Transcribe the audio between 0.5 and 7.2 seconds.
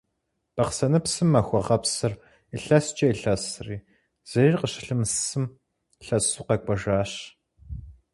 Бахъсэныпсым Махуэгъэпсыр илъэскӏэ илъэсри, зыри къыщылъымысым, лъэсу къэкӏуэжащ.